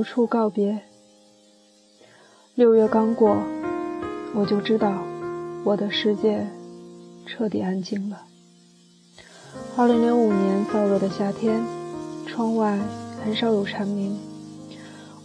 [0.00, 0.80] 无处告别。
[2.54, 3.36] 六月刚过，
[4.34, 4.90] 我就知道
[5.62, 6.46] 我的世界
[7.26, 8.22] 彻底安静了。
[9.76, 11.62] 二零零五年燥热的夏天，
[12.26, 12.78] 窗外
[13.22, 14.18] 很少有蝉鸣。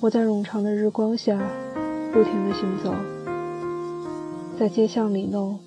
[0.02, 1.40] 我在冗长的日光下
[2.12, 2.94] 不停地行走，
[4.60, 5.58] 在街巷里弄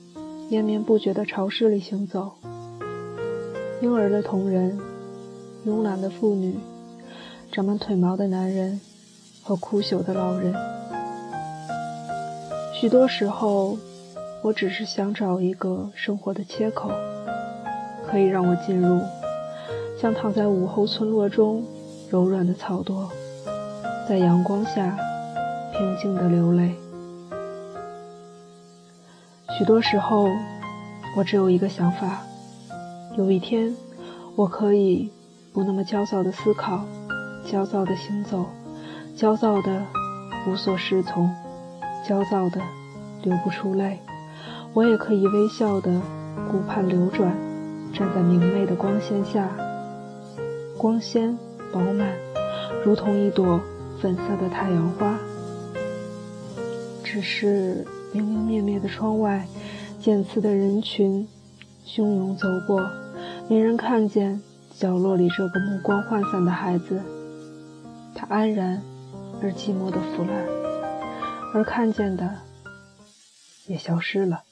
[0.50, 2.32] 延绵不绝的潮湿里行走。
[3.80, 4.78] 婴儿的同人，
[5.64, 6.58] 慵懒的妇女，
[7.50, 8.78] 长满腿毛的男人。
[9.48, 10.54] 和枯朽的老人，
[12.74, 13.78] 许多时候，
[14.42, 16.90] 我只是想找一个生活的切口，
[18.06, 19.00] 可以让我进入，
[19.98, 21.64] 像躺在午后村落中
[22.10, 23.08] 柔软的草垛，
[24.06, 24.94] 在阳光下
[25.72, 26.74] 平静的流泪。
[29.58, 30.28] 许多时候，
[31.16, 32.20] 我只有一个想法：
[33.16, 33.74] 有一天，
[34.36, 35.10] 我可以
[35.54, 36.84] 不那么焦躁的思考，
[37.50, 38.44] 焦躁的行走。
[39.18, 39.84] 焦躁的
[40.46, 41.28] 无所适从，
[42.06, 42.60] 焦躁的
[43.24, 43.98] 流不出泪，
[44.72, 46.00] 我也可以微笑的
[46.48, 47.36] 顾盼流转，
[47.92, 49.50] 站在明媚的光线下，
[50.76, 51.36] 光鲜
[51.72, 52.08] 饱满，
[52.84, 53.60] 如同一朵
[54.00, 55.18] 粉色的太阳花。
[57.02, 59.48] 只是明明灭灭的窗外，
[59.98, 61.26] 渐次的人群
[61.84, 62.88] 汹涌走过，
[63.48, 64.40] 没人看见
[64.78, 67.02] 角落里这个目光涣散的孩子，
[68.14, 68.80] 他安然。
[69.40, 70.46] 而寂寞的腐烂，
[71.54, 72.42] 而看见的
[73.66, 74.42] 也消失了，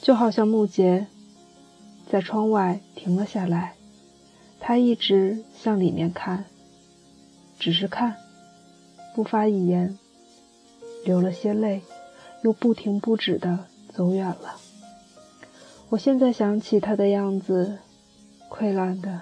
[0.00, 1.06] 就好像木杰
[2.10, 3.74] 在窗外停了下来，
[4.58, 6.46] 他一直向里面看，
[7.58, 8.16] 只是看，
[9.14, 9.98] 不发一言，
[11.04, 11.82] 流了些泪，
[12.42, 14.56] 又不停不止的走远了。
[15.90, 17.78] 我现在想起他的样子，
[18.50, 19.20] 溃烂的，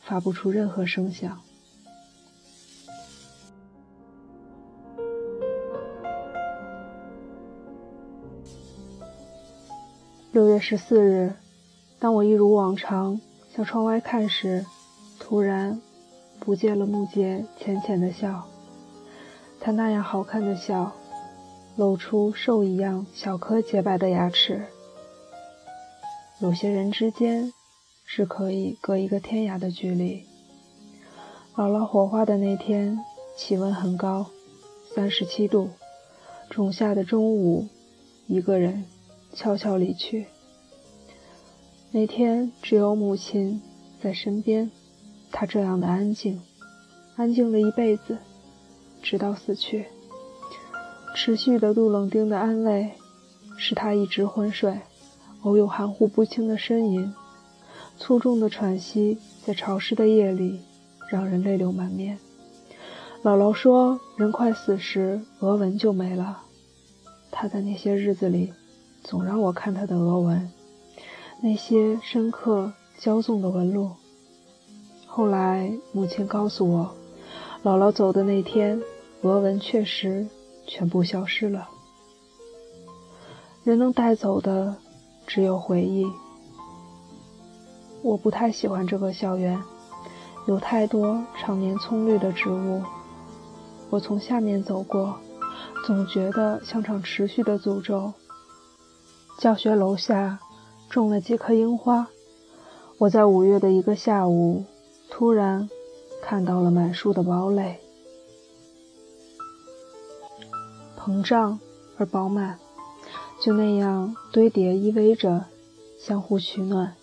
[0.00, 1.40] 发不出任何声响。
[10.32, 11.34] 六月十四日，
[11.98, 13.20] 当我一如往常
[13.54, 14.64] 向窗外看时，
[15.20, 15.78] 突然
[16.40, 18.48] 不见了木杰浅浅的笑。
[19.60, 20.92] 他那样好看的笑，
[21.76, 24.64] 露出兽一样小颗洁白的牙齿。
[26.40, 27.52] 有些人之间
[28.06, 30.24] 是可以隔一个天涯的距离。
[31.54, 32.98] 姥姥火化的那天，
[33.36, 34.24] 气温很高，
[34.94, 35.68] 三十七度。
[36.48, 37.68] 仲夏的中午，
[38.26, 38.86] 一个人。
[39.32, 40.26] 悄悄离去。
[41.90, 43.60] 那天只有母亲
[44.02, 44.70] 在身边，
[45.30, 46.40] 她这样的安静，
[47.16, 48.18] 安静了一辈子，
[49.02, 49.86] 直到死去。
[51.14, 52.92] 持续的杜冷丁的安慰，
[53.58, 54.80] 使她一直昏睡，
[55.42, 57.12] 偶有含糊不清的呻吟，
[57.98, 60.60] 粗重的喘息，在潮湿的夜里
[61.10, 62.18] 让人泪流满面。
[63.22, 66.42] 姥姥说，人快死时，额纹就没了。
[67.30, 68.52] 她在那些日子里。
[69.02, 70.50] 总让我看他的额纹，
[71.40, 73.90] 那些深刻骄纵的纹路。
[75.06, 76.94] 后来母亲告诉我，
[77.62, 78.80] 姥姥走的那天，
[79.22, 80.26] 额纹确实
[80.66, 81.68] 全部消失了。
[83.64, 84.76] 人能带走的
[85.26, 86.06] 只有回忆。
[88.02, 89.62] 我不太喜欢这个校园，
[90.46, 92.82] 有太多常年葱绿的植物。
[93.90, 95.16] 我从下面走过，
[95.86, 98.12] 总觉得像场持续的诅咒。
[99.42, 100.38] 教学楼下
[100.88, 102.06] 种了几棵樱花，
[102.96, 104.64] 我在五月的一个下午，
[105.10, 105.68] 突然
[106.22, 107.80] 看到了满树的堡垒，
[110.96, 111.58] 膨胀
[111.98, 112.60] 而饱满，
[113.40, 115.46] 就那样堆叠依偎着，
[115.98, 116.94] 相互取暖。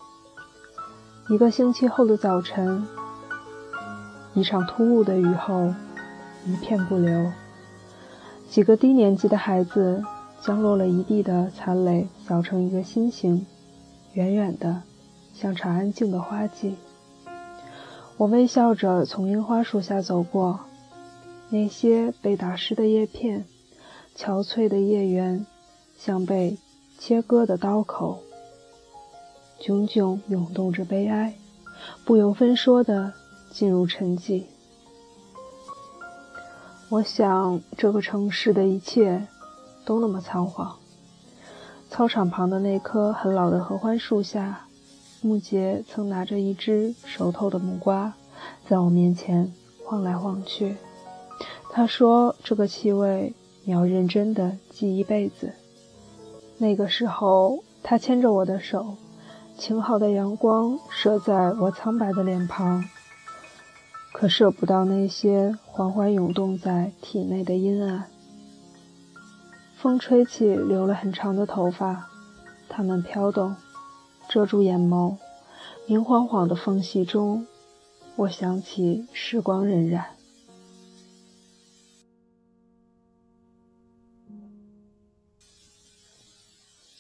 [1.28, 2.88] 一个星期后的早晨，
[4.34, 5.74] 一场突兀的雨后，
[6.46, 7.34] 一片不留，
[8.50, 10.02] 几个低年级的孩子。
[10.42, 13.46] 将落了一地的残垒扫成一个心形，
[14.14, 14.84] 远远的，
[15.34, 16.76] 像场安静的花季。
[18.18, 20.62] 我微笑着从樱花树下走过，
[21.50, 23.46] 那些被打湿的叶片，
[24.16, 25.46] 憔悴的叶缘，
[25.98, 26.58] 像被
[26.98, 28.20] 切割的刀口，
[29.60, 31.34] 炯炯涌动着悲哀，
[32.06, 33.14] 不由分说的
[33.52, 34.44] 进入沉寂。
[36.90, 39.28] 我想，这个城市的一切。
[39.90, 40.76] 都那么仓皇。
[41.90, 44.68] 操场旁的那棵很老的合欢树下，
[45.24, 48.14] 木杰曾拿着一只熟透的木瓜，
[48.68, 49.52] 在我面前
[49.84, 50.78] 晃来晃去。
[51.72, 53.34] 他说：“这个气味
[53.64, 55.54] 你要认真的记一辈子。”
[56.60, 58.96] 那个时候，他牵着我的手，
[59.58, 62.86] 晴好的阳光射在我苍白的脸庞，
[64.14, 68.06] 可射不到那些缓缓涌动在体内的阴暗。
[69.82, 72.10] 风吹起，留了很长的头发，
[72.68, 73.56] 它们飘动，
[74.28, 75.16] 遮住眼眸。
[75.88, 77.48] 明晃晃的缝隙中，
[78.18, 80.04] 我想起时光荏苒。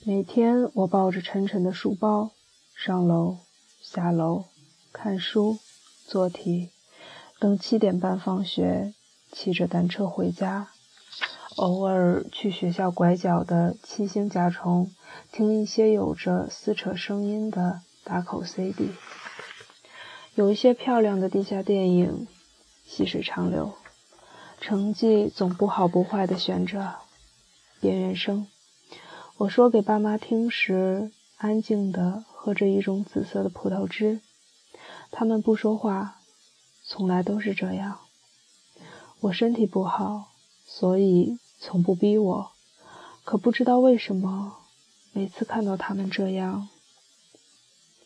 [0.05, 2.31] 每天，我抱着沉沉的书包
[2.73, 3.39] 上楼、
[3.81, 4.45] 下楼，
[4.93, 5.57] 看书、
[6.07, 6.69] 做题，
[7.39, 8.93] 等七点半放学，
[9.33, 10.69] 骑着单车回家。
[11.59, 14.89] 偶尔去学校拐角的七星甲虫，
[15.29, 18.91] 听一些有着撕扯声音的打口 CD。
[20.35, 22.29] 有一些漂亮的地下电影，
[22.85, 23.73] 细水长流，
[24.61, 26.95] 成绩总不好不坏的悬着。
[27.81, 28.47] 边缘生。
[29.35, 34.21] 我说给爸妈听时，安静的喝着一种紫色的葡萄汁。
[35.11, 36.21] 他们不说话，
[36.85, 37.99] 从来都是这样。
[39.19, 40.29] 我身体不好，
[40.65, 42.51] 所以从不逼我。
[43.23, 44.57] 可不知道为什么，
[45.11, 46.69] 每次看到他们这样，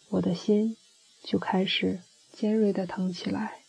[0.09, 0.75] 我的心
[1.23, 2.01] 就开始
[2.33, 3.59] 尖锐的疼起来。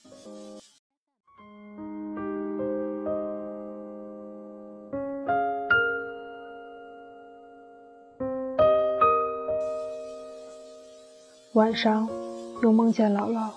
[11.52, 12.08] 晚上，
[12.64, 13.50] 又梦见姥姥，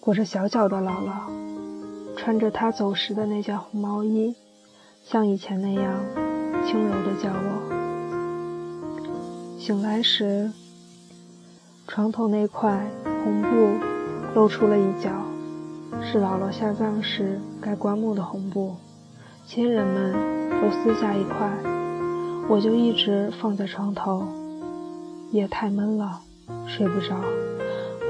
[0.00, 4.34] 裹着小脚的姥姥，穿着她走时的那件红毛衣，
[5.10, 5.92] 像以前那样
[6.64, 7.58] 轻柔地叫我。
[9.58, 10.52] 醒来时，
[11.88, 12.86] 床头那块
[13.24, 13.74] 红布
[14.36, 15.10] 露出了一角，
[16.00, 18.76] 是姥姥下葬时盖棺木的红布，
[19.48, 20.12] 亲人们
[20.62, 21.58] 都撕下一块，
[22.48, 24.24] 我就一直放在床头。
[25.32, 26.20] 夜太闷了。
[26.68, 27.20] 睡不着，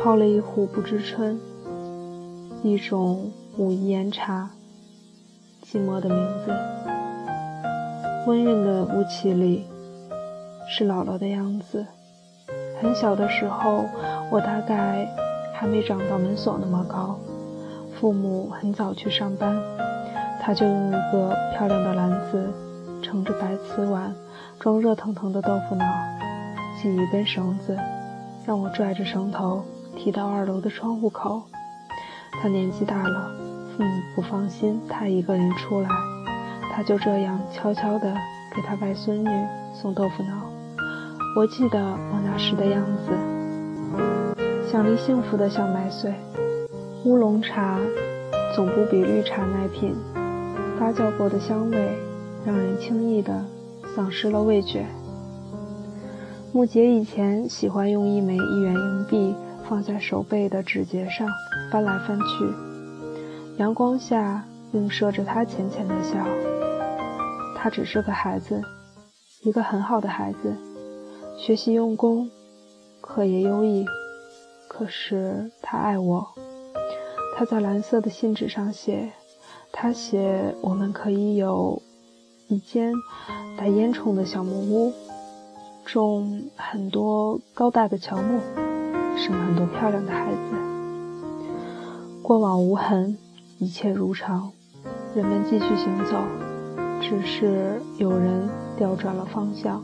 [0.03, 1.41] 泡了一壶不知春，
[2.63, 4.51] 一种武夷岩茶。
[5.63, 6.51] 寂寞的名字，
[8.27, 9.67] 温润的雾气里，
[10.69, 11.87] 是姥姥的样子。
[12.81, 13.85] 很小的时候，
[14.31, 15.09] 我大概
[15.55, 17.19] 还没长到门锁那么高，
[17.99, 19.57] 父母很早去上班，
[20.41, 22.47] 他就用一个漂亮的篮子，
[23.03, 24.15] 盛着白瓷碗，
[24.59, 25.85] 装热腾腾的豆腐脑，
[26.81, 27.77] 系一根绳子。
[28.47, 29.63] 让我拽着绳头
[29.97, 31.43] 提到二楼的窗户口。
[32.43, 33.31] 他年纪大了，
[33.77, 35.89] 父母不放心他一个人出来，
[36.75, 38.13] 他就这样悄悄地
[38.55, 39.29] 给他外孙女
[39.75, 40.31] 送豆腐脑。
[41.37, 43.13] 我记得我那时的样子，
[44.71, 46.13] 像粒幸福的小麦穗。
[47.05, 47.79] 乌龙茶
[48.55, 49.95] 总不比绿茶耐品，
[50.79, 51.99] 发酵过的香味
[52.45, 53.45] 让人轻易地
[53.95, 54.87] 丧失了味觉。
[56.53, 59.35] 木杰以前喜欢用一枚一元硬币
[59.69, 61.29] 放在手背的指节上
[61.71, 62.45] 翻来翻去，
[63.57, 66.27] 阳光下映射着他浅浅的笑。
[67.57, 68.63] 他只是个孩子，
[69.43, 70.57] 一个很好的孩子，
[71.39, 72.31] 学习用功，
[73.01, 73.85] 课业优异。
[74.69, 76.29] 可是他爱我。
[77.37, 79.13] 他在蓝色的信纸上写
[79.73, 81.83] ：“他写我们可以有
[82.49, 82.93] 一间
[83.57, 84.93] 带烟囱的小木屋。”
[85.87, 88.39] 种很多高大的乔木，
[89.17, 90.39] 生很多漂亮的孩子。
[92.23, 93.19] 过往无痕，
[93.59, 94.53] 一切如常，
[95.13, 96.17] 人们继续行走，
[97.01, 99.83] 只是有人调转了方向，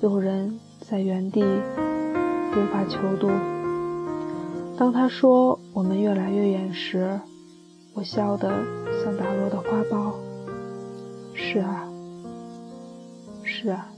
[0.00, 3.28] 有人在原地无法求渡。
[4.78, 7.20] 当他说我们越来越远时，
[7.94, 8.50] 我笑得
[9.04, 10.12] 像打落的花苞。
[11.34, 11.86] 是啊，
[13.44, 13.88] 是啊。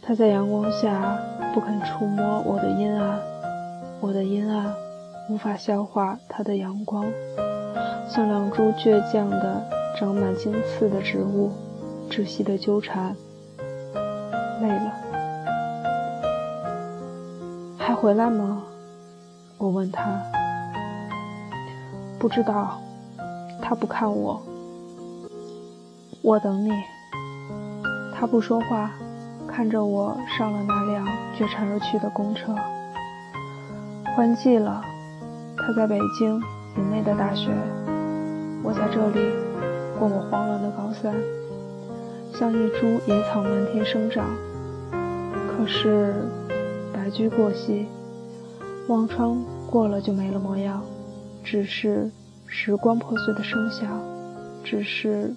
[0.00, 1.18] 他在阳光下
[1.52, 3.20] 不肯触摸我的阴暗，
[4.00, 4.72] 我的阴暗
[5.28, 7.04] 无法消化他的阳光，
[8.16, 9.62] 像两株倔强的
[9.94, 11.52] 长满荆刺的植物，
[12.08, 13.14] 窒息的纠缠。
[14.62, 14.90] 累了，
[17.76, 18.62] 还回来吗？
[19.58, 20.02] 我问他。
[22.18, 22.78] 不知道。
[23.60, 24.40] 他不看我。
[26.22, 26.70] 我等你。
[28.14, 28.92] 他不说话。
[29.46, 31.06] 看着我上了那辆
[31.36, 32.54] 绝尘而去的公车，
[34.16, 34.82] 换季了。
[35.58, 36.40] 他在北京
[36.74, 37.50] 明媚的大学，
[38.66, 39.30] 我在这里
[39.96, 41.14] 过我荒凉的高三，
[42.34, 44.28] 像一株野草漫天生长。
[45.46, 46.12] 可是
[46.92, 47.86] 白驹过隙，
[48.88, 49.38] 忘川
[49.70, 50.82] 过了就没了模样，
[51.44, 52.10] 只是
[52.48, 54.02] 时光破碎的声响，
[54.64, 55.32] 只是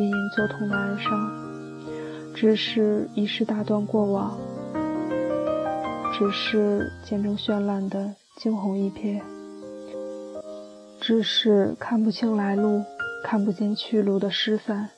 [0.00, 1.30] 隐隐作痛的哀伤。
[2.34, 4.36] 只是遗失大段过往，
[6.12, 9.20] 只是见证绚烂的惊鸿一瞥，
[11.06, 12.82] 只是看不清来路，
[13.24, 14.88] 看不见去路的失散。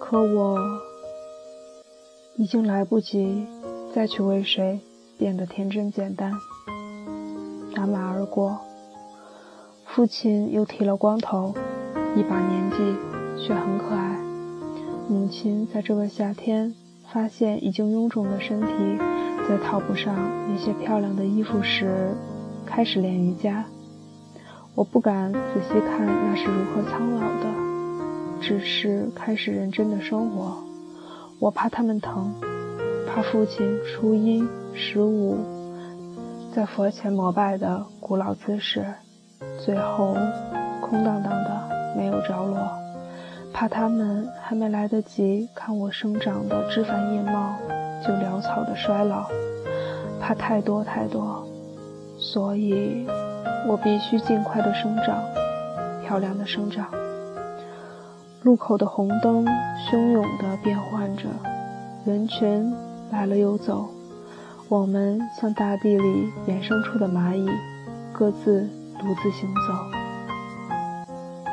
[0.00, 0.58] 可我
[2.34, 3.46] 已经来不及
[3.94, 4.80] 再去为谁
[5.16, 6.32] 变得天真简单。
[7.72, 8.58] 打马而过，
[9.86, 11.54] 父亲又剃了光头，
[12.16, 12.96] 一把年纪
[13.40, 14.18] 却很可爱。
[15.08, 16.74] 母亲在这个夏天
[17.12, 18.68] 发现已经臃肿的身体
[19.48, 20.12] 再套不上
[20.48, 22.16] 那些漂亮的衣服时，
[22.66, 23.64] 开始练瑜伽。
[24.74, 27.46] 我不敢仔细看那是如何苍老的，
[28.40, 30.56] 只是开始认真的生活。
[31.38, 32.32] 我怕他们疼，
[33.06, 34.42] 怕父亲初一
[34.74, 35.38] 十五
[36.54, 38.86] 在佛前膜拜的古老姿势，
[39.62, 40.14] 最后
[40.80, 42.56] 空荡荡的没有着落；
[43.52, 47.56] 怕他们还没来得及看我生长的枝繁叶茂，
[48.06, 49.24] 就潦草的衰老；
[50.20, 51.46] 怕太多太多，
[52.18, 53.06] 所以。
[53.68, 55.22] 我必须尽快的生长，
[56.02, 56.86] 漂亮的生长。
[58.42, 59.44] 路口的红灯
[59.90, 61.28] 汹涌地变换着，
[62.04, 62.72] 人群
[63.10, 63.88] 来了又走。
[64.68, 67.48] 我们像大地里衍生出的蚂蚁，
[68.12, 69.74] 各自独自行走。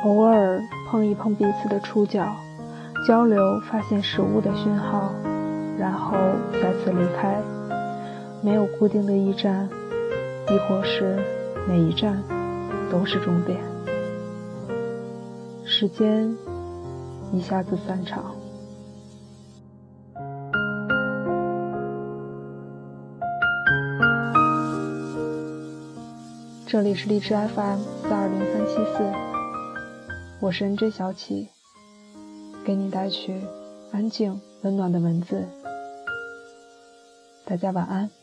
[0.04, 2.24] 偶尔碰一碰彼此的触角，
[3.06, 5.10] 交流发现食物的讯号，
[5.78, 6.16] 然后
[6.54, 7.36] 再次离开。
[8.40, 9.68] 没有固定的驿站，
[10.48, 11.18] 亦或是。
[11.68, 12.24] 每一站
[12.90, 13.60] 都是终点，
[15.66, 16.34] 时间
[17.30, 18.34] 一下子散场。
[26.66, 29.04] 这里是荔枝 FM 四二零三七四，
[30.40, 31.48] 我是 NJ 小启，
[32.64, 33.42] 给你带去
[33.92, 35.44] 安静温暖的文字。
[37.44, 38.17] 大家晚安。